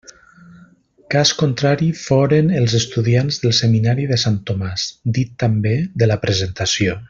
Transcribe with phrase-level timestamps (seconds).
[1.15, 4.87] Cas contrari foren els estudiants del seminari de Sant Tomàs,
[5.19, 6.99] dit també de la Presentació.